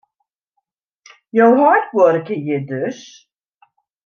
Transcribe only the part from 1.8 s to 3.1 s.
buorke hjir dus?